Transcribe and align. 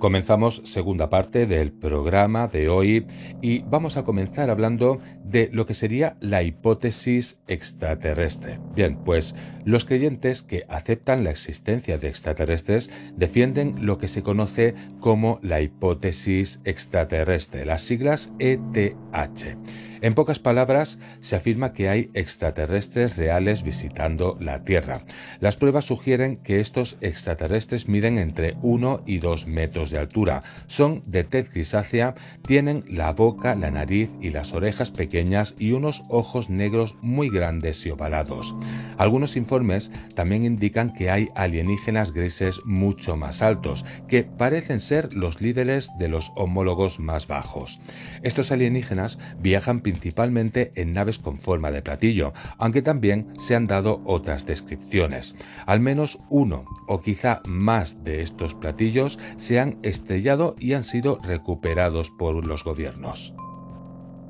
Comenzamos 0.00 0.62
segunda 0.64 1.10
parte 1.10 1.44
del 1.44 1.72
programa 1.72 2.48
de 2.48 2.70
hoy 2.70 3.06
y 3.42 3.58
vamos 3.58 3.98
a 3.98 4.02
comenzar 4.02 4.48
hablando 4.48 4.98
de 5.24 5.50
lo 5.52 5.66
que 5.66 5.74
sería 5.74 6.16
la 6.20 6.42
hipótesis 6.42 7.36
extraterrestre. 7.48 8.58
Bien, 8.74 8.96
pues 8.96 9.34
los 9.66 9.84
creyentes 9.84 10.40
que 10.40 10.64
aceptan 10.70 11.22
la 11.22 11.30
existencia 11.30 11.98
de 11.98 12.08
extraterrestres 12.08 12.88
defienden 13.14 13.84
lo 13.84 13.98
que 13.98 14.08
se 14.08 14.22
conoce 14.22 14.74
como 15.00 15.38
la 15.42 15.60
hipótesis 15.60 16.60
extraterrestre, 16.64 17.66
las 17.66 17.82
siglas 17.82 18.30
ETH. 18.38 19.58
En 20.02 20.14
pocas 20.14 20.38
palabras, 20.38 20.98
se 21.18 21.36
afirma 21.36 21.72
que 21.72 21.88
hay 21.88 22.10
extraterrestres 22.14 23.16
reales 23.16 23.62
visitando 23.62 24.36
la 24.40 24.64
Tierra. 24.64 25.02
Las 25.40 25.56
pruebas 25.56 25.84
sugieren 25.84 26.38
que 26.38 26.60
estos 26.60 26.96
extraterrestres 27.00 27.88
miden 27.88 28.18
entre 28.18 28.56
1 28.62 29.02
y 29.06 29.18
2 29.18 29.46
metros 29.46 29.90
de 29.90 29.98
altura, 29.98 30.42
son 30.66 31.02
de 31.06 31.24
tez 31.24 31.50
grisácea, 31.50 32.14
tienen 32.46 32.84
la 32.88 33.12
boca, 33.12 33.54
la 33.54 33.70
nariz 33.70 34.10
y 34.20 34.30
las 34.30 34.52
orejas 34.52 34.90
pequeñas 34.90 35.54
y 35.58 35.72
unos 35.72 36.02
ojos 36.08 36.48
negros 36.48 36.94
muy 37.02 37.28
grandes 37.28 37.84
y 37.84 37.90
ovalados. 37.90 38.54
Algunos 38.96 39.36
informes 39.36 39.90
también 40.14 40.44
indican 40.44 40.92
que 40.92 41.10
hay 41.10 41.28
alienígenas 41.34 42.12
grises 42.12 42.60
mucho 42.64 43.16
más 43.16 43.42
altos, 43.42 43.84
que 44.08 44.24
parecen 44.24 44.80
ser 44.80 45.12
los 45.14 45.40
líderes 45.40 45.90
de 45.98 46.08
los 46.08 46.32
homólogos 46.36 47.00
más 47.00 47.26
bajos. 47.26 47.80
Estos 48.22 48.52
alienígenas 48.52 49.18
viajan 49.38 49.80
principalmente 49.90 50.70
en 50.76 50.92
naves 50.92 51.18
con 51.18 51.40
forma 51.40 51.72
de 51.72 51.82
platillo, 51.82 52.32
aunque 52.58 52.80
también 52.80 53.26
se 53.40 53.56
han 53.56 53.66
dado 53.66 54.00
otras 54.04 54.46
descripciones. 54.46 55.34
Al 55.66 55.80
menos 55.80 56.18
uno 56.28 56.64
o 56.86 57.00
quizá 57.00 57.42
más 57.48 58.04
de 58.04 58.22
estos 58.22 58.54
platillos 58.54 59.18
se 59.36 59.58
han 59.58 59.78
estrellado 59.82 60.54
y 60.60 60.74
han 60.74 60.84
sido 60.84 61.18
recuperados 61.24 62.10
por 62.10 62.46
los 62.46 62.62
gobiernos. 62.62 63.34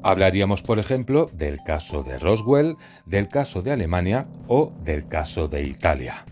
Hablaríamos, 0.02 0.62
por 0.62 0.78
ejemplo, 0.78 1.30
del 1.34 1.58
caso 1.62 2.02
de 2.02 2.18
Roswell, 2.18 2.76
del 3.04 3.28
caso 3.28 3.60
de 3.60 3.72
Alemania 3.72 4.28
o 4.46 4.72
del 4.82 5.08
caso 5.08 5.46
de 5.46 5.62
Italia. 5.62 6.24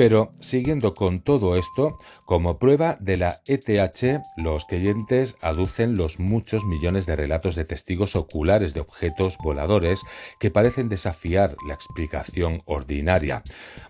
Pero 0.00 0.32
siguiendo 0.40 0.94
con 0.94 1.20
todo 1.20 1.56
esto, 1.58 1.98
como 2.24 2.58
prueba 2.58 2.96
de 3.00 3.18
la 3.18 3.42
ETH, 3.46 4.22
los 4.38 4.64
creyentes 4.64 5.36
aducen 5.42 5.94
los 5.98 6.18
muchos 6.18 6.64
millones 6.64 7.04
de 7.04 7.16
relatos 7.16 7.54
de 7.54 7.66
testigos 7.66 8.16
oculares 8.16 8.72
de 8.72 8.80
objetos 8.80 9.36
voladores 9.44 10.00
que 10.38 10.50
parecen 10.50 10.88
desafiar 10.88 11.54
la 11.68 11.74
explicación 11.74 12.62
ordinaria. 12.64 13.42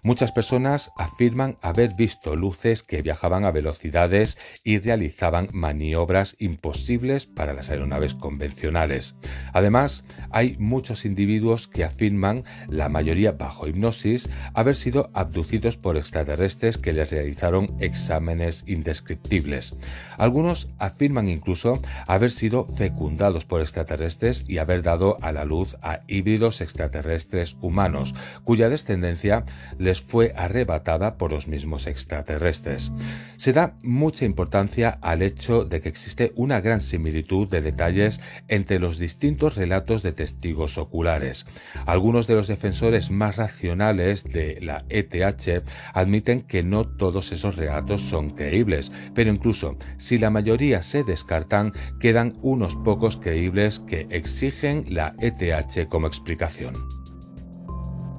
Muchas 0.03 0.33
personas 0.33 0.91
afirman 0.97 1.59
haber 1.63 1.95
visto 1.95 2.35
luces 2.35 2.83
que 2.83 3.03
viajaban 3.03 3.45
a 3.45 3.53
velocidades 3.53 4.37
y 4.65 4.79
realizaban 4.79 5.49
maniobras 5.53 6.35
imposibles 6.41 7.27
para 7.27 7.53
las 7.53 7.71
aeronaves 7.71 8.17
convencionales. 8.17 9.15
Además, 9.53 10.03
hay 10.33 10.57
muchos 10.59 11.05
individuos 11.05 11.69
que 11.69 11.85
afirman, 11.85 12.43
la 12.69 12.89
mayoría 12.89 13.31
bajo 13.31 13.69
hipnosis, 13.69 14.29
haber 14.55 14.75
sido 14.75 15.11
abducidos 15.15 15.77
por 15.77 16.00
extraterrestres 16.01 16.79
que 16.79 16.93
les 16.93 17.11
realizaron 17.11 17.77
exámenes 17.79 18.65
indescriptibles. 18.67 19.75
Algunos 20.19 20.69
afirman 20.79 21.29
incluso 21.29 21.81
haber 22.07 22.31
sido 22.31 22.67
fecundados 22.67 23.45
por 23.45 23.61
extraterrestres 23.61 24.45
y 24.49 24.59
haber 24.59 24.83
dado 24.83 25.19
a 25.23 25.33
la 25.33 25.45
luz 25.45 25.77
a 25.83 26.01
híbridos 26.09 26.61
extraterrestres 26.61 27.57
humanos, 27.61 28.15
cuya 28.45 28.69
descendencia 28.69 29.45
les 29.79 30.03
fue 30.03 30.33
arrebatada 30.37 31.17
por 31.17 31.31
los 31.31 31.47
mismos 31.47 31.87
extraterrestres. 31.87 32.91
Se 33.37 33.53
da 33.53 33.75
mucha 33.83 34.25
importancia 34.25 34.99
al 35.01 35.23
hecho 35.23 35.65
de 35.65 35.81
que 35.81 35.89
existe 35.89 36.33
una 36.35 36.61
gran 36.61 36.81
similitud 36.81 37.49
de 37.49 37.63
detalles 37.63 38.21
entre 38.49 38.79
los 38.79 38.99
distintos 38.99 39.55
relatos 39.55 40.03
de 40.03 40.13
testigos 40.13 40.79
oculares. 40.79 41.47
Algunos 41.87 42.27
de 42.27 42.35
los 42.35 42.49
defensores 42.49 43.11
más 43.11 43.37
racionales 43.37 44.25
de 44.25 44.59
la 44.61 44.85
ETH 44.89 45.65
admiten 45.95 46.43
que 46.43 46.63
no 46.63 46.87
todos 46.87 47.33
esos 47.33 47.57
relatos 47.57 48.03
son 48.03 48.31
creíbles, 48.31 48.93
pero 49.15 49.31
incluso 49.31 49.77
si 49.99 50.19
la 50.19 50.31
mayoría 50.31 50.83
se 50.83 51.05
descartan, 51.05 51.73
quedan 52.01 52.35
unos 52.43 52.77
pocos 52.77 53.17
creíbles 53.17 53.81
que 53.81 54.07
exigen 54.11 54.85
la 54.89 55.15
ETH 55.21 55.89
como 55.89 56.07
explicación. 56.07 56.75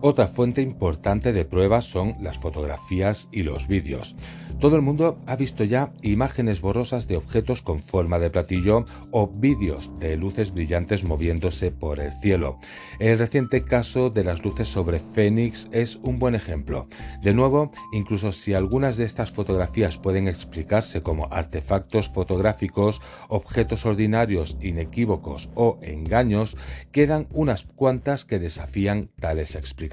Otra 0.04 0.28
fuente 0.28 0.64
importante 0.64 1.32
de 1.32 1.46
pruebas 1.46 1.86
son 1.86 2.16
las 2.20 2.40
fotografías 2.40 3.28
y 3.32 3.44
los 3.44 3.68
vídeos. 3.68 4.16
Todo 4.60 4.76
el 4.76 4.82
mundo 4.82 5.16
ha 5.28 5.36
visto 5.36 5.64
ya 5.64 5.94
imágenes 6.02 6.60
borrosas 6.60 7.08
de 7.08 7.18
objetos 7.18 7.62
con 7.62 7.84
forma 7.84 8.18
de 8.18 8.32
platillo 8.32 8.84
o 9.12 9.28
vídeos 9.28 9.92
de 10.00 10.18
luces 10.18 10.54
brillantes 10.54 11.04
moviéndose 11.04 11.72
por 11.72 12.00
el 12.00 12.12
cielo. 12.14 12.60
El 13.00 13.20
reciente 13.20 13.64
caso 13.64 14.10
de 14.10 14.24
las 14.24 14.44
luces 14.44 14.68
sobre 14.68 14.98
Fénix 14.98 15.68
es 15.72 15.98
un 15.98 16.18
buen 16.18 16.34
ejemplo. 16.34 16.88
De 17.22 17.36
nuevo, 17.36 17.72
incluso 17.94 18.32
si 18.32 18.56
algunas 18.56 18.98
de 18.98 19.06
estas 19.06 19.32
fotografías 19.32 20.00
pueden 20.00 20.28
explicarse 20.28 21.02
como 21.02 21.28
artefactos 21.32 22.10
fotográficos, 22.10 23.02
objetos 23.30 23.86
ordinarios, 23.86 24.58
inequívocos 24.62 25.50
o 25.54 25.78
engaños, 25.84 26.58
quedan 26.92 27.28
unas 27.32 27.68
cuantas 27.68 28.26
que 28.26 28.40
desafían 28.40 29.12
tales 29.20 29.54
explicaciones. 29.56 29.91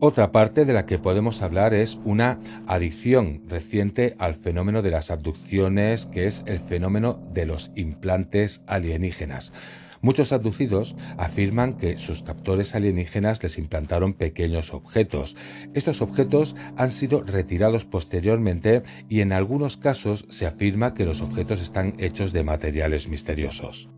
Otra 0.00 0.30
parte 0.30 0.64
de 0.64 0.72
la 0.72 0.86
que 0.86 0.98
podemos 0.98 1.42
hablar 1.42 1.74
es 1.74 1.98
una 2.04 2.38
adicción 2.68 3.42
reciente 3.48 4.14
al 4.20 4.36
fenómeno 4.36 4.80
de 4.80 4.92
las 4.92 5.10
abducciones, 5.10 6.06
que 6.06 6.26
es 6.26 6.44
el 6.46 6.60
fenómeno 6.60 7.20
de 7.32 7.46
los 7.46 7.72
implantes 7.74 8.62
alienígenas. 8.68 9.52
Muchos 10.00 10.32
abducidos 10.32 10.94
afirman 11.16 11.74
que 11.74 11.98
sus 11.98 12.22
captores 12.22 12.74
alienígenas 12.74 13.42
les 13.42 13.58
implantaron 13.58 14.14
pequeños 14.14 14.72
objetos. 14.72 15.36
Estos 15.74 16.00
objetos 16.00 16.54
han 16.76 16.92
sido 16.92 17.22
retirados 17.22 17.84
posteriormente 17.84 18.82
y 19.08 19.20
en 19.20 19.32
algunos 19.32 19.76
casos 19.76 20.24
se 20.28 20.46
afirma 20.46 20.94
que 20.94 21.04
los 21.04 21.20
objetos 21.20 21.60
están 21.60 21.94
hechos 21.98 22.32
de 22.32 22.44
materiales 22.44 23.08
misteriosos. 23.08 23.90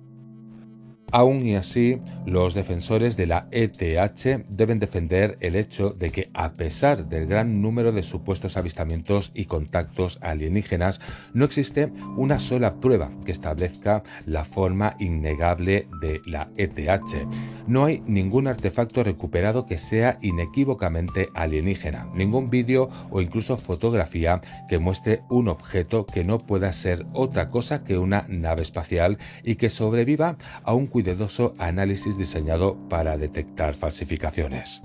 Aún 1.13 1.45
y 1.45 1.57
así, 1.57 2.01
los 2.25 2.55
defensores 2.55 3.17
de 3.17 3.27
la 3.27 3.49
ETH 3.51 4.45
deben 4.49 4.79
defender 4.79 5.37
el 5.41 5.57
hecho 5.57 5.91
de 5.91 6.11
que, 6.11 6.31
a 6.35 6.53
pesar 6.53 7.09
del 7.09 7.27
gran 7.27 7.61
número 7.61 7.91
de 7.91 8.03
supuestos 8.03 8.57
avistamientos 8.57 9.33
y 9.35 9.47
contactos 9.47 10.19
alienígenas, 10.23 11.01
no 11.35 11.45
existe 11.45 11.93
una 12.17 12.39
sola 12.39 12.77
prueba 12.77 13.11
que 13.25 13.33
establezca 13.33 14.03
la 14.27 14.45
forma 14.45 14.95
innegable 15.01 15.89
de 16.01 16.21
la 16.27 16.49
ETH. 16.57 17.27
No 17.67 17.85
hay 17.85 18.03
ningún 18.07 18.47
artefacto 18.47 19.03
recuperado 19.03 19.67
que 19.67 19.79
sea 19.79 20.19
inequívocamente 20.23 21.29
alienígena, 21.35 22.09
ningún 22.15 22.51
vídeo 22.51 22.89
o 23.11 23.21
incluso 23.21 23.57
fotografía 23.57 24.41
que 24.69 24.79
muestre 24.79 25.23
un 25.29 25.49
objeto 25.49 26.07
que 26.07 26.25
no 26.25 26.39
pueda 26.39 26.73
ser 26.73 27.07
otra 27.13 27.51
cosa 27.51 27.85
que 27.85 27.99
una 27.99 28.27
nave 28.29 28.63
espacial 28.63 29.19
y 29.45 29.57
que 29.57 29.71
sobreviva 29.71 30.37
a 30.65 30.75
un 30.75 30.87
cuidadoso 31.03 31.55
análisis 31.57 32.19
diseñado 32.19 32.77
para 32.91 33.17
detectar 33.17 33.75
falsificaciones. 33.75 34.83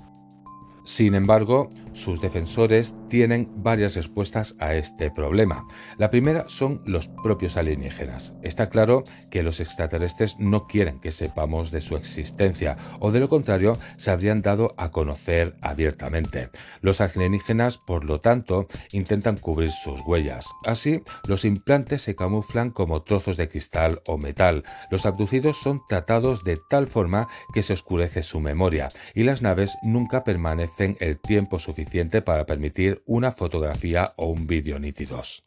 Sin 0.86 1.16
embargo, 1.16 1.68
sus 1.94 2.20
defensores 2.20 2.94
tienen 3.08 3.50
varias 3.56 3.96
respuestas 3.96 4.54
a 4.60 4.74
este 4.74 5.10
problema. 5.10 5.66
La 5.98 6.10
primera 6.10 6.44
son 6.46 6.80
los 6.86 7.08
propios 7.24 7.56
alienígenas. 7.56 8.34
Está 8.42 8.68
claro 8.68 9.02
que 9.28 9.42
los 9.42 9.58
extraterrestres 9.58 10.36
no 10.38 10.68
quieren 10.68 11.00
que 11.00 11.10
sepamos 11.10 11.72
de 11.72 11.80
su 11.80 11.96
existencia, 11.96 12.76
o 13.00 13.10
de 13.10 13.18
lo 13.18 13.28
contrario, 13.28 13.76
se 13.96 14.12
habrían 14.12 14.42
dado 14.42 14.74
a 14.76 14.92
conocer 14.92 15.56
abiertamente. 15.60 16.50
Los 16.82 17.00
alienígenas, 17.00 17.78
por 17.78 18.04
lo 18.04 18.20
tanto, 18.20 18.68
intentan 18.92 19.38
cubrir 19.38 19.72
sus 19.72 20.00
huellas. 20.02 20.46
Así, 20.64 21.02
los 21.26 21.44
implantes 21.44 22.02
se 22.02 22.14
camuflan 22.14 22.70
como 22.70 23.02
trozos 23.02 23.36
de 23.36 23.48
cristal 23.48 24.02
o 24.06 24.18
metal. 24.18 24.62
Los 24.92 25.04
abducidos 25.04 25.56
son 25.56 25.82
tratados 25.88 26.44
de 26.44 26.60
tal 26.70 26.86
forma 26.86 27.26
que 27.52 27.64
se 27.64 27.72
oscurece 27.72 28.22
su 28.22 28.38
memoria, 28.38 28.86
y 29.16 29.24
las 29.24 29.42
naves 29.42 29.76
nunca 29.82 30.22
permanecen 30.22 30.75
el 30.78 31.18
tiempo 31.18 31.58
suficiente 31.58 32.22
para 32.22 32.46
permitir 32.46 33.02
una 33.06 33.32
fotografía 33.32 34.12
o 34.16 34.26
un 34.26 34.46
vídeo 34.46 34.78
nítidos. 34.78 35.46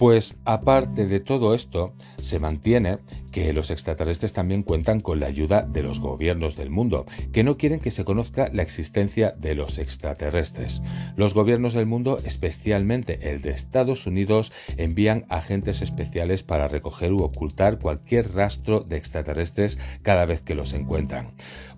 Pues 0.00 0.36
aparte 0.46 1.06
de 1.06 1.20
todo 1.20 1.54
esto, 1.54 1.92
se 2.22 2.38
mantiene 2.38 3.00
que 3.32 3.52
los 3.52 3.70
extraterrestres 3.70 4.32
también 4.32 4.62
cuentan 4.62 5.00
con 5.00 5.20
la 5.20 5.26
ayuda 5.26 5.60
de 5.60 5.82
los 5.82 6.00
gobiernos 6.00 6.56
del 6.56 6.70
mundo, 6.70 7.04
que 7.32 7.44
no 7.44 7.58
quieren 7.58 7.80
que 7.80 7.90
se 7.90 8.06
conozca 8.06 8.48
la 8.50 8.62
existencia 8.62 9.32
de 9.32 9.54
los 9.54 9.76
extraterrestres. 9.78 10.80
Los 11.16 11.34
gobiernos 11.34 11.74
del 11.74 11.84
mundo, 11.84 12.18
especialmente 12.24 13.30
el 13.30 13.42
de 13.42 13.50
Estados 13.50 14.06
Unidos, 14.06 14.52
envían 14.78 15.26
agentes 15.28 15.82
especiales 15.82 16.42
para 16.42 16.66
recoger 16.66 17.12
u 17.12 17.22
ocultar 17.22 17.78
cualquier 17.78 18.32
rastro 18.32 18.80
de 18.80 18.96
extraterrestres 18.96 19.76
cada 20.00 20.24
vez 20.24 20.40
que 20.40 20.54
los 20.54 20.72
encuentran. 20.72 21.32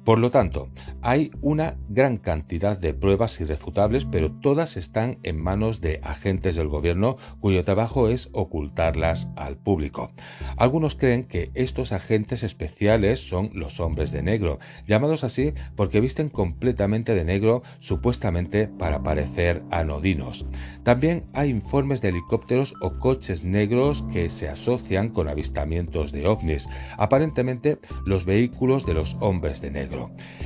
Por 0.04 0.19
lo 0.19 0.32
tanto, 0.32 0.69
hay 1.00 1.31
una 1.43 1.76
gran 1.88 2.16
cantidad 2.16 2.76
de 2.76 2.93
pruebas 2.93 3.40
irrefutables, 3.40 4.04
pero 4.04 4.32
todas 4.32 4.76
están 4.76 5.19
en 5.22 5.40
manos 5.40 5.81
de 5.81 6.00
agentes 6.02 6.56
del 6.56 6.66
gobierno 6.66 7.16
cuyo 7.38 7.62
trabajo 7.62 8.08
es 8.08 8.28
ocultarlas 8.32 9.28
al 9.37 9.56
público. 9.56 10.10
Algunos 10.56 10.96
creen 10.96 11.25
que 11.25 11.52
estos 11.54 11.93
agentes 11.93 12.43
especiales 12.43 13.28
son 13.28 13.50
los 13.52 13.78
hombres 13.78 14.10
de 14.10 14.22
negro, 14.22 14.58
llamados 14.88 15.22
así 15.22 15.52
porque 15.76 16.00
visten 16.00 16.28
completamente 16.28 17.14
de 17.14 17.25
negro 17.25 17.62
supuestamente 17.78 18.66
para 18.66 19.04
parecer 19.04 19.62
anodinos. 19.70 20.46
También 20.82 21.26
hay 21.32 21.50
informes 21.50 22.00
de 22.00 22.08
helicópteros 22.08 22.75
o 22.81 22.99
coches 22.99 23.44
negros 23.44 24.04
que 24.12 24.28
se 24.28 24.49
asocian 24.49 25.10
con 25.10 25.28
avistamientos 25.28 26.10
de 26.10 26.26
ovnis, 26.26 26.69
aparentemente 26.99 27.78
los 28.04 28.25
vehículos 28.25 28.84
de 28.84 28.94
los 28.94 29.16
hombres 29.20 29.60
de 29.60 29.70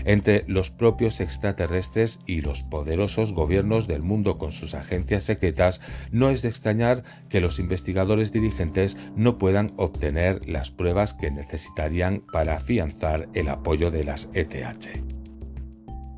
entre 0.04 0.44
los 0.46 0.70
propios 0.70 1.20
extraterrestres 1.20 2.20
y 2.26 2.40
los 2.40 2.62
poderosos 2.62 3.32
gobiernos 3.32 3.86
del 3.86 4.02
mundo 4.02 4.38
con 4.38 4.52
sus 4.52 4.74
agencias 4.74 5.24
secretas, 5.24 5.80
no 6.12 6.30
es 6.30 6.42
de 6.42 6.48
extrañar 6.48 7.02
que 7.28 7.40
los 7.40 7.58
investigadores 7.58 8.32
dirigentes 8.32 8.96
no 9.16 9.38
puedan 9.38 9.72
obtener 9.76 10.48
las 10.48 10.70
pruebas 10.70 11.14
que 11.14 11.30
necesitarían 11.30 12.22
para 12.32 12.56
afianzar 12.56 13.28
el 13.34 13.48
apoyo 13.48 13.90
de 13.90 14.04
las 14.04 14.28
ETH. 14.32 15.15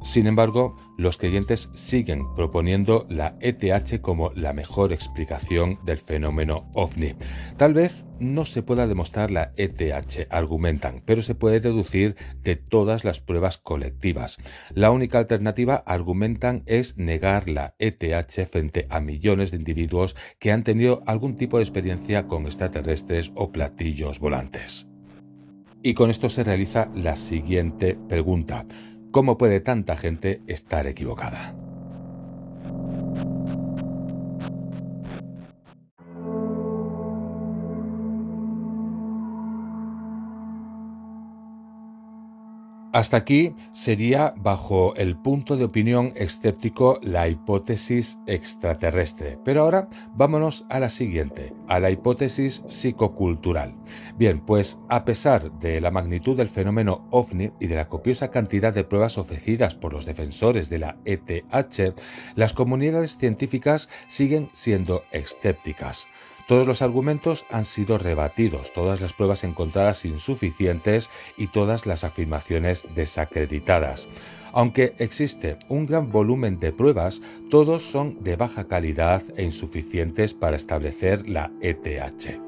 Sin 0.08 0.26
embargo, 0.26 0.74
los 0.96 1.18
creyentes 1.18 1.68
siguen 1.74 2.34
proponiendo 2.34 3.06
la 3.10 3.36
ETH 3.40 4.00
como 4.00 4.32
la 4.34 4.54
mejor 4.54 4.94
explicación 4.94 5.78
del 5.84 5.98
fenómeno 5.98 6.70
ovni. 6.72 7.14
Tal 7.58 7.74
vez 7.74 8.06
no 8.18 8.46
se 8.46 8.62
pueda 8.62 8.86
demostrar 8.86 9.30
la 9.30 9.52
ETH, 9.58 10.26
argumentan, 10.30 11.02
pero 11.04 11.20
se 11.20 11.34
puede 11.34 11.60
deducir 11.60 12.16
de 12.42 12.56
todas 12.56 13.04
las 13.04 13.20
pruebas 13.20 13.58
colectivas. 13.58 14.38
La 14.74 14.92
única 14.92 15.18
alternativa, 15.18 15.82
argumentan, 15.84 16.62
es 16.64 16.96
negar 16.96 17.50
la 17.50 17.74
ETH 17.78 18.48
frente 18.50 18.86
a 18.88 19.00
millones 19.00 19.50
de 19.50 19.58
individuos 19.58 20.16
que 20.38 20.52
han 20.52 20.64
tenido 20.64 21.02
algún 21.04 21.36
tipo 21.36 21.58
de 21.58 21.64
experiencia 21.64 22.28
con 22.28 22.46
extraterrestres 22.46 23.30
o 23.34 23.52
platillos 23.52 24.20
volantes. 24.20 24.86
Y 25.82 25.94
con 25.94 26.08
esto 26.10 26.28
se 26.28 26.44
realiza 26.44 26.90
la 26.94 27.14
siguiente 27.14 27.96
pregunta. 28.08 28.66
¿Cómo 29.10 29.38
puede 29.38 29.60
tanta 29.60 29.96
gente 29.96 30.42
estar 30.46 30.86
equivocada? 30.86 31.54
Hasta 42.90 43.18
aquí 43.18 43.54
sería, 43.70 44.32
bajo 44.38 44.94
el 44.96 45.14
punto 45.16 45.58
de 45.58 45.64
opinión 45.64 46.12
escéptico, 46.16 46.98
la 47.02 47.28
hipótesis 47.28 48.18
extraterrestre. 48.26 49.38
Pero 49.44 49.62
ahora 49.62 49.88
vámonos 50.14 50.64
a 50.70 50.80
la 50.80 50.88
siguiente, 50.88 51.52
a 51.68 51.80
la 51.80 51.90
hipótesis 51.90 52.62
psicocultural. 52.66 53.74
Bien, 54.16 54.40
pues 54.40 54.78
a 54.88 55.04
pesar 55.04 55.52
de 55.60 55.82
la 55.82 55.90
magnitud 55.90 56.34
del 56.34 56.48
fenómeno 56.48 57.06
ovni 57.10 57.50
y 57.60 57.66
de 57.66 57.76
la 57.76 57.88
copiosa 57.88 58.30
cantidad 58.30 58.72
de 58.72 58.84
pruebas 58.84 59.18
ofrecidas 59.18 59.74
por 59.74 59.92
los 59.92 60.06
defensores 60.06 60.70
de 60.70 60.78
la 60.78 60.96
ETH, 61.04 61.94
las 62.36 62.54
comunidades 62.54 63.18
científicas 63.18 63.90
siguen 64.06 64.48
siendo 64.54 65.02
escépticas. 65.12 66.06
Todos 66.48 66.66
los 66.66 66.80
argumentos 66.80 67.44
han 67.50 67.66
sido 67.66 67.98
rebatidos, 67.98 68.72
todas 68.72 69.02
las 69.02 69.12
pruebas 69.12 69.44
encontradas 69.44 70.06
insuficientes 70.06 71.10
y 71.36 71.48
todas 71.48 71.84
las 71.84 72.04
afirmaciones 72.04 72.86
desacreditadas. 72.94 74.08
Aunque 74.54 74.94
existe 74.96 75.58
un 75.68 75.84
gran 75.84 76.10
volumen 76.10 76.58
de 76.58 76.72
pruebas, 76.72 77.20
todos 77.50 77.82
son 77.82 78.24
de 78.24 78.36
baja 78.36 78.66
calidad 78.66 79.22
e 79.36 79.42
insuficientes 79.42 80.32
para 80.32 80.56
establecer 80.56 81.28
la 81.28 81.52
ETH. 81.60 82.40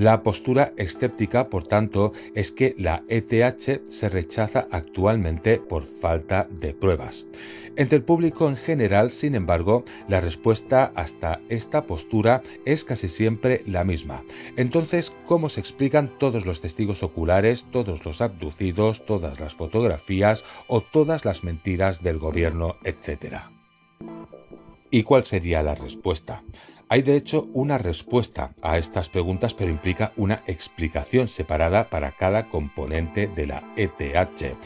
La 0.00 0.22
postura 0.22 0.72
escéptica, 0.78 1.50
por 1.50 1.66
tanto, 1.66 2.14
es 2.34 2.52
que 2.52 2.74
la 2.78 3.04
ETH 3.08 3.86
se 3.90 4.08
rechaza 4.08 4.66
actualmente 4.70 5.58
por 5.58 5.82
falta 5.84 6.48
de 6.50 6.72
pruebas. 6.72 7.26
Entre 7.76 7.98
el 7.98 8.02
público 8.02 8.48
en 8.48 8.56
general, 8.56 9.10
sin 9.10 9.34
embargo, 9.34 9.84
la 10.08 10.22
respuesta 10.22 10.90
hasta 10.94 11.42
esta 11.50 11.84
postura 11.84 12.40
es 12.64 12.82
casi 12.82 13.10
siempre 13.10 13.62
la 13.66 13.84
misma. 13.84 14.24
Entonces, 14.56 15.12
¿cómo 15.26 15.50
se 15.50 15.60
explican 15.60 16.18
todos 16.18 16.46
los 16.46 16.62
testigos 16.62 17.02
oculares, 17.02 17.66
todos 17.70 18.02
los 18.06 18.22
abducidos, 18.22 19.04
todas 19.04 19.38
las 19.38 19.54
fotografías 19.54 20.44
o 20.66 20.80
todas 20.80 21.26
las 21.26 21.44
mentiras 21.44 22.02
del 22.02 22.16
gobierno, 22.16 22.76
etcétera? 22.84 23.52
¿Y 24.90 25.02
cuál 25.02 25.24
sería 25.24 25.62
la 25.62 25.74
respuesta? 25.74 26.42
Hay 26.92 27.02
de 27.02 27.14
hecho 27.14 27.46
una 27.54 27.78
respuesta 27.78 28.52
a 28.62 28.76
estas 28.76 29.08
preguntas, 29.08 29.54
pero 29.54 29.70
implica 29.70 30.12
una 30.16 30.40
explicación 30.48 31.28
separada 31.28 31.88
para 31.88 32.10
cada 32.10 32.48
componente 32.48 33.28
de 33.28 33.46
la 33.46 33.62
ETH. 33.76 34.56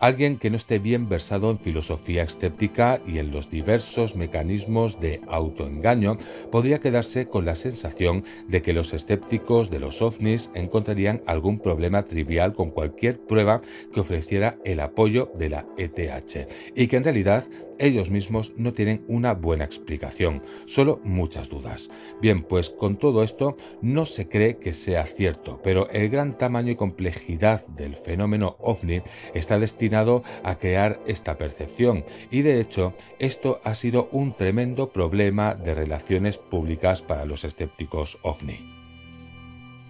Alguien 0.00 0.38
que 0.38 0.48
no 0.48 0.56
esté 0.56 0.78
bien 0.78 1.10
versado 1.10 1.50
en 1.50 1.58
filosofía 1.58 2.22
escéptica 2.22 3.00
y 3.06 3.18
en 3.18 3.30
los 3.30 3.50
diversos 3.50 4.16
mecanismos 4.16 4.98
de 4.98 5.20
autoengaño 5.28 6.16
podría 6.50 6.80
quedarse 6.80 7.26
con 7.26 7.44
la 7.44 7.54
sensación 7.54 8.24
de 8.48 8.62
que 8.62 8.72
los 8.72 8.94
escépticos 8.94 9.68
de 9.70 9.80
los 9.80 10.00
ovnis 10.00 10.50
encontrarían 10.54 11.22
algún 11.26 11.58
problema 11.58 12.04
trivial 12.04 12.54
con 12.54 12.70
cualquier 12.70 13.18
prueba 13.18 13.60
que 13.92 14.00
ofreciera 14.00 14.56
el 14.64 14.80
apoyo 14.80 15.30
de 15.38 15.50
la 15.50 15.66
ETH 15.76 16.48
y 16.74 16.86
que 16.86 16.96
en 16.96 17.04
realidad 17.04 17.44
ellos 17.78 18.10
mismos 18.10 18.52
no 18.56 18.72
tienen 18.72 19.04
una 19.08 19.34
buena 19.34 19.64
explicación, 19.64 20.42
solo 20.66 21.00
muchas 21.04 21.48
dudas. 21.48 21.90
Bien, 22.20 22.42
pues 22.42 22.70
con 22.70 22.96
todo 22.96 23.22
esto 23.22 23.56
no 23.82 24.06
se 24.06 24.28
cree 24.28 24.58
que 24.58 24.72
sea 24.72 25.06
cierto, 25.06 25.60
pero 25.62 25.88
el 25.90 26.08
gran 26.08 26.38
tamaño 26.38 26.72
y 26.72 26.76
complejidad 26.76 27.66
del 27.68 27.96
fenómeno 27.96 28.56
ovni 28.60 29.02
está 29.34 29.58
destinado 29.58 30.22
a 30.42 30.58
crear 30.58 31.00
esta 31.06 31.38
percepción 31.38 32.04
y 32.30 32.42
de 32.42 32.60
hecho 32.60 32.94
esto 33.18 33.60
ha 33.64 33.74
sido 33.74 34.08
un 34.12 34.36
tremendo 34.36 34.90
problema 34.90 35.54
de 35.54 35.74
relaciones 35.74 36.38
públicas 36.38 37.02
para 37.02 37.24
los 37.24 37.44
escépticos 37.44 38.18
ovni. 38.22 38.73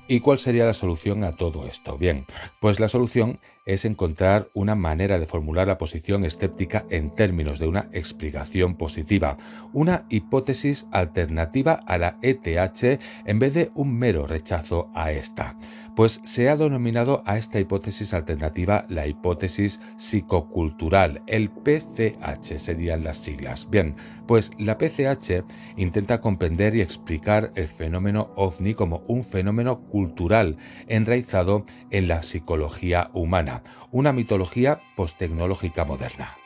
¿Y 0.07 0.21
cuál 0.21 0.39
sería 0.39 0.67
la 0.67 0.75
solución 0.75 1.25
a 1.25 1.33
todo 1.33 1.67
esto? 1.67 1.97
Bien, 1.97 2.27
pues 2.61 2.79
la 2.79 2.89
solución 2.89 3.41
es 3.65 3.87
encontrar 3.87 4.51
una 4.53 4.75
manera 4.75 5.19
de 5.19 5.25
formular 5.25 5.67
la 5.67 5.79
posición 5.79 6.27
escéptica 6.27 6.85
en 6.91 7.15
términos 7.15 7.59
de 7.59 7.67
una 7.67 7.89
explicación 7.93 8.77
positiva, 8.77 9.39
una 9.73 10.05
hipótesis 10.11 10.87
alternativa 10.93 11.81
a 11.87 11.97
la 11.97 12.19
ETH 12.21 13.01
en 13.25 13.39
vez 13.39 13.55
de 13.55 13.71
un 13.75 13.99
mero 13.99 14.27
rechazo 14.27 14.91
a 14.95 15.11
esta 15.11 15.57
pues 15.95 16.21
se 16.25 16.49
ha 16.49 16.57
denominado 16.57 17.23
a 17.27 17.39
esta 17.39 17.61
hipótesis 17.61 18.15
alternativa 18.15 18.85
la 18.89 19.07
hipótesis 19.07 19.81
psicocultural, 19.97 21.23
el 21.27 21.51
PCH 21.51 22.59
serían 22.59 23.05
las 23.05 23.19
siglas. 23.19 23.69
Bien, 23.71 23.95
pues 24.27 24.51
la 24.59 24.79
PCH 24.79 25.45
intenta 25.77 26.21
comprender 26.21 26.75
y 26.75 26.81
explicar 26.81 27.53
el 27.55 27.69
fenómeno 27.69 28.31
ovni 28.37 28.75
como 28.75 29.03
un 29.07 29.25
fenómeno 29.25 29.81
cultural 29.81 30.57
enraizado 30.89 31.65
en 31.91 32.09
la 32.09 32.23
psicología 32.23 33.11
humana, 33.13 33.63
una 33.91 34.13
mitología 34.13 34.81
posttecnológica 34.97 35.85
moderna. 35.85 36.44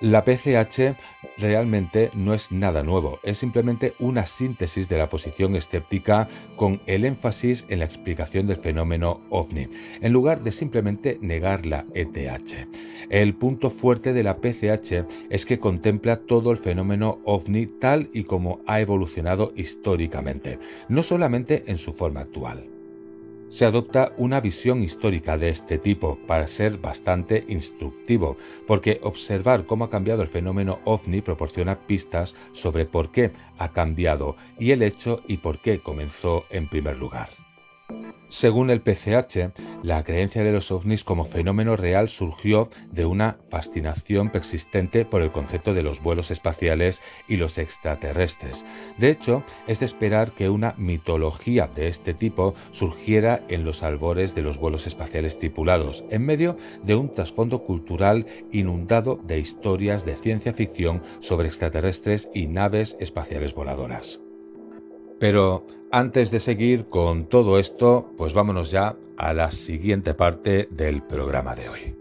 La 0.00 0.24
PCH 0.24 0.94
realmente 1.38 2.10
no 2.14 2.32
es 2.32 2.52
nada 2.52 2.84
nuevo, 2.84 3.18
es 3.24 3.38
simplemente 3.38 3.94
una 3.98 4.26
síntesis 4.26 4.88
de 4.88 4.96
la 4.96 5.08
posición 5.08 5.56
escéptica 5.56 6.28
con 6.54 6.80
el 6.86 7.04
énfasis 7.04 7.64
en 7.68 7.80
la 7.80 7.86
explicación 7.86 8.46
del 8.46 8.58
fenómeno 8.58 9.20
ovni, 9.28 9.66
en 10.00 10.12
lugar 10.12 10.44
de 10.44 10.52
simplemente 10.52 11.18
negar 11.20 11.66
la 11.66 11.84
ETH. 11.94 12.68
El 13.10 13.34
punto 13.34 13.70
fuerte 13.70 14.12
de 14.12 14.22
la 14.22 14.36
PCH 14.36 15.04
es 15.30 15.44
que 15.44 15.58
contempla 15.58 16.16
todo 16.16 16.52
el 16.52 16.58
fenómeno 16.58 17.18
ovni 17.24 17.66
tal 17.66 18.08
y 18.12 18.22
como 18.22 18.60
ha 18.68 18.80
evolucionado 18.80 19.52
históricamente, 19.56 20.60
no 20.88 21.02
solamente 21.02 21.64
en 21.66 21.78
su 21.78 21.92
forma 21.92 22.20
actual. 22.20 22.77
Se 23.48 23.64
adopta 23.64 24.12
una 24.16 24.40
visión 24.40 24.82
histórica 24.82 25.36
de 25.36 25.48
este 25.48 25.78
tipo 25.78 26.18
para 26.26 26.46
ser 26.46 26.78
bastante 26.78 27.44
instructivo, 27.48 28.36
porque 28.66 29.00
observar 29.02 29.66
cómo 29.66 29.84
ha 29.84 29.90
cambiado 29.90 30.22
el 30.22 30.28
fenómeno 30.28 30.80
ovni 30.84 31.20
proporciona 31.20 31.86
pistas 31.86 32.34
sobre 32.52 32.84
por 32.84 33.10
qué 33.10 33.32
ha 33.58 33.72
cambiado 33.72 34.36
y 34.58 34.72
el 34.72 34.82
hecho 34.82 35.22
y 35.26 35.38
por 35.38 35.60
qué 35.60 35.80
comenzó 35.80 36.44
en 36.50 36.68
primer 36.68 36.98
lugar. 36.98 37.47
Según 38.28 38.68
el 38.68 38.82
PCH, 38.82 39.52
la 39.82 40.04
creencia 40.04 40.44
de 40.44 40.52
los 40.52 40.70
ovnis 40.70 41.02
como 41.02 41.24
fenómeno 41.24 41.76
real 41.76 42.10
surgió 42.10 42.68
de 42.92 43.06
una 43.06 43.38
fascinación 43.48 44.30
persistente 44.30 45.06
por 45.06 45.22
el 45.22 45.32
concepto 45.32 45.72
de 45.72 45.82
los 45.82 46.02
vuelos 46.02 46.30
espaciales 46.30 47.00
y 47.26 47.36
los 47.36 47.56
extraterrestres. 47.56 48.66
De 48.98 49.08
hecho, 49.08 49.44
es 49.66 49.80
de 49.80 49.86
esperar 49.86 50.32
que 50.32 50.50
una 50.50 50.74
mitología 50.76 51.68
de 51.68 51.88
este 51.88 52.12
tipo 52.12 52.54
surgiera 52.70 53.42
en 53.48 53.64
los 53.64 53.82
albores 53.82 54.34
de 54.34 54.42
los 54.42 54.58
vuelos 54.58 54.86
espaciales 54.86 55.38
tripulados, 55.38 56.04
en 56.10 56.26
medio 56.26 56.56
de 56.82 56.96
un 56.96 57.14
trasfondo 57.14 57.64
cultural 57.64 58.26
inundado 58.52 59.18
de 59.24 59.38
historias 59.38 60.04
de 60.04 60.16
ciencia 60.16 60.52
ficción 60.52 61.02
sobre 61.20 61.48
extraterrestres 61.48 62.28
y 62.34 62.46
naves 62.46 62.96
espaciales 63.00 63.54
voladoras. 63.54 64.20
Pero 65.18 65.66
antes 65.90 66.30
de 66.30 66.40
seguir 66.40 66.86
con 66.86 67.26
todo 67.26 67.58
esto, 67.58 68.12
pues 68.16 68.34
vámonos 68.34 68.70
ya 68.70 68.96
a 69.16 69.32
la 69.32 69.50
siguiente 69.50 70.14
parte 70.14 70.68
del 70.70 71.02
programa 71.02 71.54
de 71.54 71.68
hoy. 71.68 71.97